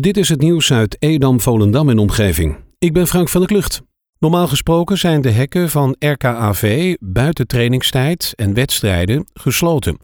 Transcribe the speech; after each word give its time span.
Dit 0.00 0.16
is 0.16 0.28
het 0.28 0.40
nieuws 0.40 0.72
uit 0.72 0.96
Edam, 0.98 1.40
Volendam 1.40 1.88
en 1.88 1.98
omgeving. 1.98 2.56
Ik 2.78 2.92
ben 2.92 3.06
Frank 3.06 3.28
van 3.28 3.40
der 3.40 3.50
Klucht. 3.50 3.82
Normaal 4.18 4.48
gesproken 4.48 4.98
zijn 4.98 5.20
de 5.20 5.30
hekken 5.30 5.70
van 5.70 5.96
RKAV 5.98 6.94
buiten 7.00 7.46
trainingstijd 7.46 8.32
en 8.36 8.54
wedstrijden 8.54 9.26
gesloten. 9.32 9.98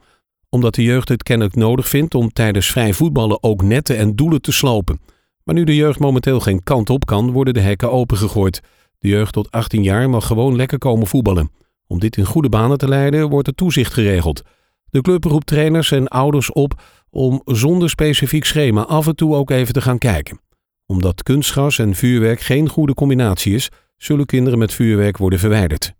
Omdat 0.49 0.75
de 0.75 0.83
jeugd 0.83 1.09
het 1.09 1.23
kennelijk 1.23 1.57
nodig 1.57 1.89
vindt 1.89 2.15
om 2.15 2.33
tijdens 2.33 2.67
vrij 2.67 2.93
voetballen 2.93 3.43
ook 3.43 3.63
netten 3.63 3.97
en 3.97 4.17
doelen 4.17 4.41
te 4.43 4.53
slopen. 4.53 5.01
Maar 5.45 5.55
nu 5.55 5.65
de 5.65 5.77
jeugd 5.77 5.99
momenteel 5.99 6.41
geen 6.41 6.63
kant 6.63 6.91
op 6.91 7.07
kan, 7.07 7.33
worden 7.33 7.55
de 7.55 7.61
hekken 7.61 7.93
opengegooid. 7.93 8.61
De 8.99 9.09
jeugd 9.09 9.33
tot 9.33 9.51
18 9.51 9.83
jaar 9.83 10.11
mag 10.11 10.27
gewoon 10.27 10.57
lekker 10.57 10.79
komen 10.79 11.07
voetballen. 11.07 11.51
Om 11.87 11.99
dit 11.99 12.17
in 12.17 12.25
goede 12.25 12.49
banen 12.49 12.79
te 12.79 12.89
leiden, 12.89 13.29
wordt 13.29 13.47
het 13.47 13.57
toezicht 13.57 13.93
geregeld. 13.93 14.43
De 14.91 15.01
club 15.01 15.25
roept 15.25 15.47
trainers 15.47 15.91
en 15.91 16.09
ouders 16.09 16.53
op 16.53 16.83
om 17.11 17.43
zonder 17.45 17.91
specifiek 17.91 18.45
schema 18.45 18.83
af 18.83 19.07
en 19.07 19.17
toe 19.17 19.35
ook 19.35 19.51
even 19.51 19.73
te 19.73 19.81
gaan 19.81 19.99
kijken. 19.99 20.41
Omdat 20.87 21.23
kunstgras 21.23 21.79
en 21.79 21.95
vuurwerk 21.95 22.41
geen 22.41 22.69
goede 22.69 22.95
combinatie 22.95 23.55
is, 23.55 23.69
zullen 23.97 24.27
kinderen 24.27 24.59
met 24.59 24.73
vuurwerk 24.73 25.17
worden 25.17 25.39
verwijderd. 25.39 25.93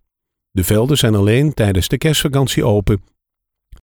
De 0.51 0.63
velden 0.63 0.97
zijn 0.97 1.15
alleen 1.15 1.53
tijdens 1.53 1.87
de 1.87 1.97
kerstvakantie 1.97 2.63
open. 2.63 3.03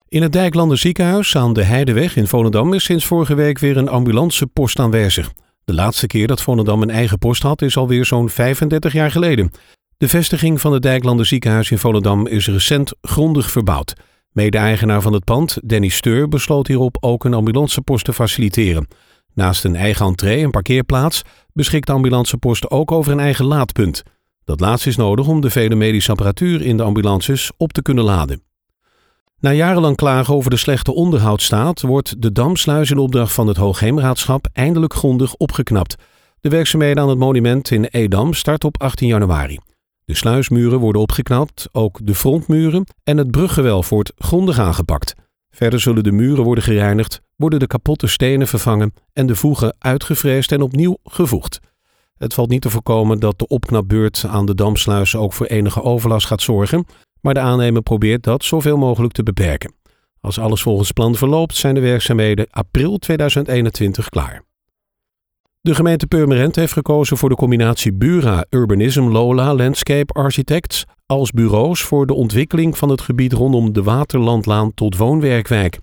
In 0.08 0.22
het 0.22 0.32
Dijklander 0.32 0.78
ziekenhuis 0.78 1.36
aan 1.36 1.52
de 1.52 1.62
Heideweg 1.62 2.16
in 2.16 2.26
Volendam 2.26 2.72
is 2.72 2.84
sinds 2.84 3.04
vorige 3.04 3.34
week 3.34 3.58
weer 3.58 3.76
een 3.76 3.88
ambulancepost 3.88 4.78
aanwezig. 4.78 5.32
De 5.64 5.74
laatste 5.74 6.06
keer 6.06 6.26
dat 6.26 6.42
Volendam 6.42 6.82
een 6.82 6.90
eigen 6.90 7.18
post 7.18 7.42
had 7.42 7.62
is 7.62 7.76
alweer 7.76 8.04
zo'n 8.04 8.28
35 8.28 8.92
jaar 8.92 9.10
geleden. 9.10 9.50
De 9.96 10.08
vestiging 10.08 10.60
van 10.60 10.72
het 10.72 10.82
Dijklander 10.82 11.26
ziekenhuis 11.26 11.70
in 11.70 11.78
Volendam 11.78 12.26
is 12.26 12.46
recent 12.46 12.92
grondig 13.00 13.50
verbouwd. 13.50 13.94
Mede-eigenaar 14.36 15.02
van 15.02 15.12
het 15.12 15.24
pand, 15.24 15.58
Danny 15.64 15.88
Steur, 15.88 16.28
besloot 16.28 16.66
hierop 16.66 16.96
ook 17.00 17.24
een 17.24 17.34
ambulancepost 17.34 18.04
te 18.04 18.12
faciliteren. 18.12 18.88
Naast 19.34 19.64
een 19.64 19.76
eigen 19.76 20.06
entree 20.06 20.42
en 20.42 20.50
parkeerplaats 20.50 21.22
beschikt 21.52 21.86
de 21.86 21.92
ambulancepost 21.92 22.70
ook 22.70 22.92
over 22.92 23.12
een 23.12 23.20
eigen 23.20 23.44
laadpunt. 23.44 24.02
Dat 24.44 24.60
laatste 24.60 24.88
is 24.88 24.96
nodig 24.96 25.26
om 25.26 25.40
de 25.40 25.50
vele 25.50 25.74
medische 25.74 26.10
apparatuur 26.10 26.62
in 26.62 26.76
de 26.76 26.82
ambulances 26.82 27.50
op 27.56 27.72
te 27.72 27.82
kunnen 27.82 28.04
laden. 28.04 28.42
Na 29.40 29.52
jarenlang 29.52 29.96
klagen 29.96 30.34
over 30.34 30.50
de 30.50 30.56
slechte 30.56 30.94
onderhoudsstaat 30.94 31.80
wordt 31.80 32.22
de 32.22 32.32
Damsluis 32.32 32.90
in 32.90 32.98
opdracht 32.98 33.32
van 33.32 33.46
het 33.46 33.56
Hoogheemraadschap 33.56 34.48
eindelijk 34.52 34.94
grondig 34.94 35.34
opgeknapt. 35.34 35.96
De 36.40 36.48
werkzaamheden 36.48 37.02
aan 37.02 37.08
het 37.08 37.18
monument 37.18 37.70
in 37.70 37.84
Edam 37.84 38.34
start 38.34 38.64
op 38.64 38.82
18 38.82 39.08
januari. 39.08 39.58
De 40.06 40.14
sluismuren 40.14 40.78
worden 40.78 41.02
opgeknapt, 41.02 41.68
ook 41.72 41.98
de 42.02 42.14
frontmuren 42.14 42.86
en 43.04 43.16
het 43.16 43.30
bruggewelf 43.30 43.88
wordt 43.88 44.12
grondig 44.16 44.58
aangepakt. 44.58 45.14
Verder 45.50 45.80
zullen 45.80 46.02
de 46.02 46.12
muren 46.12 46.44
worden 46.44 46.64
gereinigd, 46.64 47.20
worden 47.36 47.58
de 47.58 47.66
kapotte 47.66 48.06
stenen 48.06 48.46
vervangen 48.46 48.92
en 49.12 49.26
de 49.26 49.36
voegen 49.36 49.74
uitgevreesd 49.78 50.52
en 50.52 50.62
opnieuw 50.62 50.96
gevoegd. 51.04 51.60
Het 52.16 52.34
valt 52.34 52.48
niet 52.48 52.62
te 52.62 52.70
voorkomen 52.70 53.20
dat 53.20 53.38
de 53.38 53.46
opknapbeurt 53.46 54.24
aan 54.28 54.46
de 54.46 54.54
damsluis 54.54 55.16
ook 55.16 55.32
voor 55.32 55.46
enige 55.46 55.82
overlast 55.82 56.26
gaat 56.26 56.42
zorgen, 56.42 56.86
maar 57.20 57.34
de 57.34 57.40
aannemer 57.40 57.82
probeert 57.82 58.22
dat 58.22 58.44
zoveel 58.44 58.76
mogelijk 58.76 59.12
te 59.12 59.22
beperken. 59.22 59.74
Als 60.20 60.38
alles 60.38 60.62
volgens 60.62 60.92
plan 60.92 61.14
verloopt, 61.14 61.56
zijn 61.56 61.74
de 61.74 61.80
werkzaamheden 61.80 62.46
april 62.50 62.98
2021 62.98 64.08
klaar. 64.08 64.45
De 65.66 65.74
gemeente 65.74 66.06
Purmerend 66.06 66.56
heeft 66.56 66.72
gekozen 66.72 67.16
voor 67.16 67.28
de 67.28 67.34
combinatie 67.34 67.92
Bura 67.92 68.46
Urbanism 68.50 69.02
Lola 69.02 69.54
Landscape 69.54 70.12
Architects 70.12 70.84
als 71.06 71.30
bureaus 71.30 71.82
voor 71.82 72.06
de 72.06 72.14
ontwikkeling 72.14 72.78
van 72.78 72.88
het 72.88 73.00
gebied 73.00 73.32
rondom 73.32 73.72
de 73.72 73.82
Waterlandlaan 73.82 74.74
tot 74.74 74.96
woonwerkwijk. 74.96 75.78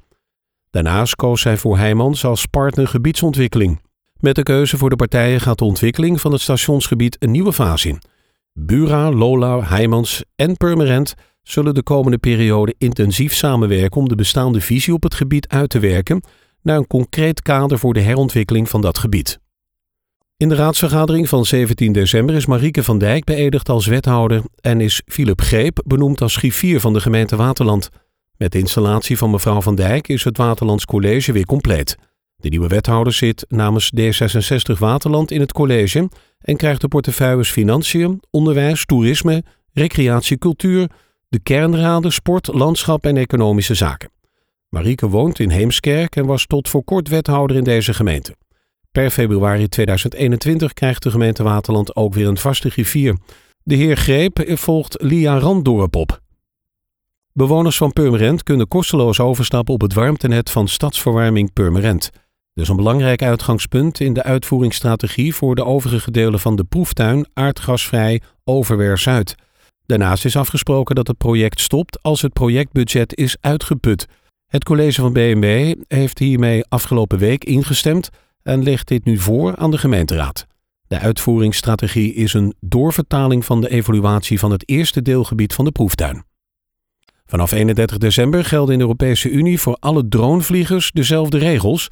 Daarnaast 0.70 1.16
koos 1.16 1.42
zij 1.42 1.58
voor 1.58 1.78
Heijmans 1.78 2.25
als 2.25 2.45
partner 2.45 2.88
gebiedsontwikkeling. 2.88 3.81
Met 4.20 4.36
de 4.36 4.44
keuze 4.44 4.78
voor 4.78 4.90
de 4.90 4.95
partijen 4.95 5.40
gaat 5.40 5.58
de 5.58 5.66
ontwikkeling 5.66 6.22
van 6.22 6.31
het 6.31 6.42
stationsgebied 6.42 7.16
een 7.20 7.31
nieuwe 7.31 7.53
fase 7.53 7.90
in. 7.90 8.02
Bura, 8.53 9.12
Lola, 9.12 9.62
Heijmans 9.62 10.23
en 10.36 10.58
Purmerend 10.58 11.14
zullen 11.42 11.73
de 11.73 11.84
komende 11.84 12.18
periode 12.18 12.75
intensief 12.78 13.34
samenwerken 13.34 14.02
om 14.02 14.07
de 14.07 14.16
bestaande 14.16 14.62
visie 14.62 14.94
op 14.94 15.03
het 15.03 15.16
gebied 15.16 15.47
uit 15.47 15.69
te 15.69 15.80
werken 15.80 16.24
naar 16.62 16.78
een 16.78 16.88
concreet 16.88 17.41
kader 17.41 17.80
voor 17.80 17.94
de 17.94 18.00
herontwikkeling 18.00 18.69
van 18.69 18.81
dat 18.81 18.97
gebied. 18.97 19.41
In 20.44 20.50
de 20.50 20.56
raadsvergadering 20.56 21.30
van 21.30 21.46
17 21.46 21.92
december 21.92 22.36
is 22.36 22.46
Marieke 22.46 22.84
van 22.84 22.98
Dijk 22.98 23.24
beëdigd 23.24 23.70
als 23.70 23.86
wethouder 23.86 24.42
en 24.62 24.81
is 24.81 25.02
Philip 25.06 25.42
Greep 25.42 25.81
benoemd 25.86 26.22
als 26.22 26.36
griffier 26.36 26.80
van 26.80 26.94
de 26.94 27.00
gemeente 27.00 27.36
Waterland. 27.36 27.90
Met 28.38 28.52
de 28.52 28.59
installatie 28.59 29.18
van 29.18 29.31
mevrouw 29.31 29.62
van 29.62 29.76
Dijk 29.76 30.08
is 30.08 30.24
het 30.24 30.38
Waterlands 30.38 30.86
College 30.86 31.31
weer 31.31 31.46
compleet. 31.46 31.98
De 32.36 32.50
nieuwe 32.50 32.68
wethouder 32.68 33.14
zit 33.14 33.46
namens 33.50 33.92
D66 34.00 34.80
Waterland 34.80 35.31
in 35.31 35.40
het 35.40 35.52
college 35.52 36.09
en 36.40 36.58
krijgt 36.58 36.81
de 36.81 36.88
portefeuilles 36.88 37.52
Financiën, 37.52 38.22
Onderwijs, 38.30 38.86
Toerisme, 38.86 39.44
Recreatie, 39.74 40.38
Cultuur, 40.38 40.90
de 41.30 41.40
kernraden, 41.40 42.12
Sport, 42.12 42.48
Landschap 42.48 43.06
en 43.06 43.18
Economische 43.18 43.74
Zaken. 43.75 44.12
Marieke 44.70 45.10
woont 45.10 45.40
in 45.40 45.50
Heemskerk 45.50 46.16
en 46.16 46.25
was 46.25 46.46
tot 46.46 46.70
voor 46.70 46.84
kort 46.84 47.08
wethouder 47.08 47.58
in 47.58 47.64
deze 47.64 47.94
gemeente. 47.94 48.36
Per 48.94 49.09
februari 49.09 49.68
2021 49.68 50.74
krijgt 50.74 51.04
de 51.04 51.12
gemeente 51.12 51.44
Waterland 51.44 51.96
ook 51.96 52.14
weer 52.14 52.28
een 52.28 52.38
vaste 52.38 52.70
griffier. 52.70 53.18
De 53.64 53.76
heer 53.76 53.98
Greep 53.98 54.44
volgt 54.46 55.02
Lia 55.02 55.40
Randdorp 55.40 55.96
op. 55.96 56.22
Bewoners 57.31 57.78
van 57.78 57.94
Purmerend 57.94 58.44
kunnen 58.44 58.68
kosteloos 58.68 59.20
overstappen 59.20 59.74
op 59.74 59.81
het 59.81 59.94
warmtenet 59.94 60.50
van 60.50 60.68
Stadsverwarming 60.68 61.54
Purmerend. 61.54 62.09
Is 62.54 62.68
een 62.68 62.76
belangrijk 62.76 63.22
uitgangspunt 63.22 64.00
in 64.00 64.14
de 64.14 64.24
uitvoeringsstrategie 64.24 65.36
voor 65.36 65.56
de 65.56 65.66
overige 65.66 66.12
delen 66.12 66.40
van 66.40 66.56
de 66.56 66.64
proeftuin 66.64 67.28
aardgasvrij 67.34 68.22
Overweer 68.44 68.98
Zuid. 68.98 69.36
Daarnaast 69.86 70.25
is 70.25 70.36
afgesproken 70.36 70.96
dat 70.96 71.08
het 71.08 71.18
project 71.18 71.60
stopt 71.60 72.02
als 72.02 72.22
het 72.22 72.34
projectbudget 72.34 73.16
is 73.18 73.38
uitgeput. 73.42 74.06
Het 74.48 74.64
college 74.64 75.02
van 75.02 75.14
BNB 75.14 75.75
heeft 75.88 76.20
hiermee 76.20 76.66
afgelopen 76.70 77.18
week 77.18 77.44
ingestemd 77.44 78.10
en 78.44 78.64
legt 78.64 78.88
dit 78.88 79.06
nu 79.06 79.18
voor 79.18 79.56
aan 79.56 79.72
de 79.72 79.78
gemeenteraad. 79.78 80.48
De 80.88 81.00
uitvoeringsstrategie 81.00 82.14
is 82.14 82.34
een 82.34 82.56
doorvertaling 82.59 83.46
van 83.46 83.62
de 83.62 83.70
evaluatie 83.70 84.40
van 84.40 84.52
het 84.52 84.70
eerste 84.70 85.02
deelgebied 85.02 85.54
van 85.54 85.66
de 85.66 85.72
proeftuin. 85.72 86.24
Vanaf 87.26 87.52
31 87.52 87.98
december 87.98 88.46
gelden 88.46 88.72
in 88.72 88.80
de 88.80 88.86
Europese 88.86 89.30
Unie 89.30 89.59
voor 89.59 89.78
alle 89.80 90.08
dronevliegers 90.08 90.92
dezelfde 90.92 91.38
regels. 91.38 91.88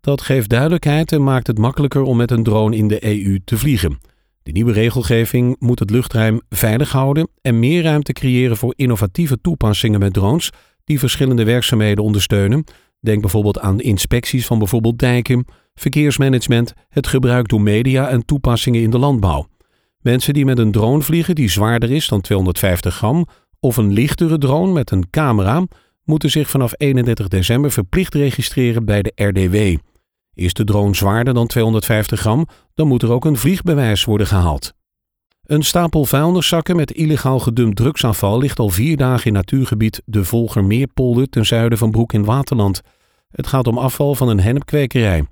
Dat 0.00 0.20
geeft 0.20 0.48
duidelijkheid 0.48 1.12
en 1.12 1.22
maakt 1.22 1.46
het 1.46 1.58
makkelijker 1.58 2.02
om 2.02 2.16
met 2.16 2.30
een 2.30 2.42
drone 2.42 2.76
in 2.76 2.88
de 2.88 3.04
EU 3.04 3.40
te 3.44 3.58
vliegen. 3.58 3.98
De 4.42 4.52
nieuwe 4.52 4.72
regelgeving 4.72 5.56
moet 5.58 5.78
het 5.78 5.90
luchtruim 5.90 6.40
veilig 6.48 6.92
houden 6.92 7.28
en 7.40 7.58
meer 7.58 7.82
ruimte 7.82 8.12
creëren 8.12 8.56
voor 8.56 8.72
innovatieve 8.76 9.40
toepassingen 9.40 10.00
met 10.00 10.12
drones 10.12 10.50
die 10.84 10.98
verschillende 10.98 11.44
werkzaamheden 11.44 12.04
ondersteunen. 12.04 12.64
Denk 13.00 13.20
bijvoorbeeld 13.20 13.58
aan 13.58 13.80
inspecties 13.80 14.46
van 14.46 14.58
bijvoorbeeld 14.58 14.98
dijken, 14.98 15.44
verkeersmanagement, 15.80 16.72
het 16.88 17.06
gebruik 17.06 17.48
door 17.48 17.60
media 17.60 18.08
en 18.08 18.24
toepassingen 18.24 18.82
in 18.82 18.90
de 18.90 18.98
landbouw. 18.98 19.46
Mensen 20.00 20.34
die 20.34 20.44
met 20.44 20.58
een 20.58 20.72
drone 20.72 21.02
vliegen 21.02 21.34
die 21.34 21.50
zwaarder 21.50 21.90
is 21.90 22.08
dan 22.08 22.20
250 22.20 22.94
gram 22.94 23.26
of 23.60 23.76
een 23.76 23.92
lichtere 23.92 24.38
drone 24.38 24.72
met 24.72 24.90
een 24.90 25.10
camera 25.10 25.64
moeten 26.04 26.30
zich 26.30 26.50
vanaf 26.50 26.72
31 26.76 27.28
december 27.28 27.70
verplicht 27.70 28.14
registreren 28.14 28.84
bij 28.84 29.02
de 29.02 29.12
RDW. 29.14 29.76
Is 30.34 30.52
de 30.52 30.64
drone 30.64 30.94
zwaarder 30.94 31.34
dan 31.34 31.46
250 31.46 32.20
gram, 32.20 32.46
dan 32.74 32.88
moet 32.88 33.02
er 33.02 33.12
ook 33.12 33.24
een 33.24 33.36
vliegbewijs 33.36 34.04
worden 34.04 34.26
gehaald. 34.26 34.74
Een 35.42 35.62
stapel 35.62 36.04
vuilniszakken 36.04 36.76
met 36.76 36.92
illegaal 36.92 37.38
gedumpt 37.38 37.76
drugsafval 37.76 38.38
ligt 38.38 38.58
al 38.58 38.68
vier 38.68 38.96
dagen 38.96 39.26
in 39.26 39.32
natuurgebied 39.32 40.02
de 40.04 40.24
Volgermeerpolder 40.24 41.28
ten 41.28 41.46
zuiden 41.46 41.78
van 41.78 41.90
Broek 41.90 42.12
in 42.12 42.24
Waterland. 42.24 42.80
Het 43.30 43.46
gaat 43.46 43.66
om 43.66 43.78
afval 43.78 44.14
van 44.14 44.28
een 44.28 44.40
hennepkwekerij. 44.40 45.24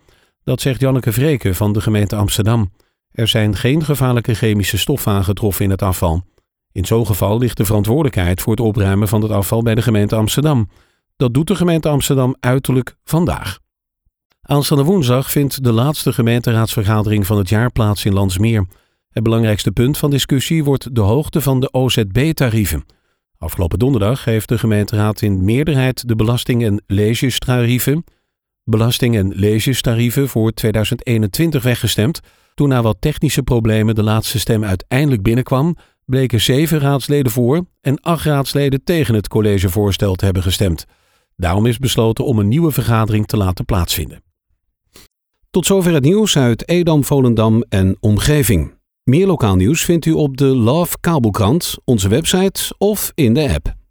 Dat 0.45 0.61
zegt 0.61 0.81
Janneke 0.81 1.13
Vreken 1.13 1.55
van 1.55 1.73
de 1.73 1.81
gemeente 1.81 2.17
Amsterdam. 2.17 2.73
Er 3.11 3.29
zijn 3.29 3.57
geen 3.57 3.85
gevaarlijke 3.85 4.35
chemische 4.35 4.79
stoffen 4.79 5.13
aangetroffen 5.13 5.65
in 5.65 5.71
het 5.71 5.83
afval. 5.83 6.23
In 6.73 6.85
zo'n 6.85 7.07
geval 7.07 7.39
ligt 7.39 7.57
de 7.57 7.65
verantwoordelijkheid 7.65 8.41
voor 8.41 8.53
het 8.53 8.61
opruimen 8.61 9.09
van 9.09 9.23
het 9.23 9.31
afval 9.31 9.63
bij 9.63 9.75
de 9.75 9.83
gemeente 9.83 10.17
Amsterdam. 10.17 10.69
Dat 11.17 11.35
doet 11.35 11.47
de 11.47 11.55
gemeente 11.55 11.89
Amsterdam 11.89 12.37
uiterlijk 12.41 12.97
vandaag. 13.05 13.59
Aanstaande 14.43 14.85
woensdag 14.85 15.31
vindt 15.31 15.65
de 15.65 15.73
laatste 15.73 16.13
gemeenteraadsvergadering 16.13 17.27
van 17.27 17.39
het 17.39 17.49
jaar 17.49 17.71
plaats 17.71 18.05
in 18.05 18.13
Landsmeer. 18.13 18.67
Het 19.11 19.23
belangrijkste 19.23 19.73
punt 19.73 19.99
van 19.99 20.11
discussie 20.11 20.65
wordt 20.65 20.95
de 20.95 21.01
hoogte 21.01 21.41
van 21.41 21.61
de 21.61 21.73
OZB-tarieven. 21.73 22.85
Afgelopen 23.39 23.79
donderdag 23.79 24.25
heeft 24.25 24.49
de 24.49 24.59
gemeenteraad 24.59 25.23
in 25.23 25.45
meerderheid 25.45 26.09
de 26.09 26.17
belasting- 26.17 26.65
en 26.65 26.83
legestarieven, 26.87 28.05
belasting- 28.65 29.17
en 29.17 29.33
legestarieven 29.35 30.29
voor 30.29 30.53
2021 30.53 31.63
weggestemd. 31.63 32.21
Toen 32.55 32.69
na 32.69 32.83
wat 32.83 32.97
technische 33.01 33.43
problemen 33.43 33.95
de 33.95 34.03
laatste 34.03 34.39
stem 34.39 34.65
uiteindelijk 34.65 35.23
binnenkwam, 35.23 35.77
bleken 36.05 36.41
zeven 36.41 36.79
raadsleden 36.79 37.33
voor 37.33 37.65
en 37.81 38.01
acht 38.01 38.25
raadsleden 38.25 38.85
tegen 38.85 39.15
het 39.15 39.29
collegevoorstel 39.29 40.15
te 40.15 40.25
hebben 40.25 40.43
gestemd. 40.43 40.85
Daarom 41.37 41.67
is 41.67 41.79
besloten 41.79 42.25
om 42.25 42.39
een 42.39 42.49
nieuwe 42.49 42.71
vergadering 42.71 43.27
te 43.27 43.37
laten 43.37 43.65
plaatsvinden. 43.65 44.23
Tot 45.51 45.67
zover 45.67 45.93
het 45.93 46.05
nieuws 46.05 46.37
uit 46.37 46.69
Edam, 46.69 47.05
Volendam 47.05 47.65
en 47.69 47.97
omgeving. 48.01 48.75
Meer 49.05 49.27
lokaal 49.27 49.57
nieuws 49.57 49.85
vindt 49.85 50.07
u 50.07 50.13
op 50.13 50.37
de 50.37 50.45
Love 50.45 50.97
Kabelkrant, 51.01 51.77
onze 51.85 52.09
website 52.09 52.75
of 52.79 53.13
in 53.15 53.35
de 53.35 53.53
app. 53.55 53.84